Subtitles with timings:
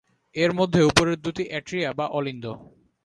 [0.35, 2.45] এর মধ্যে উপরের দুটি অ্যাট্রিয়া বা অলিন্দ।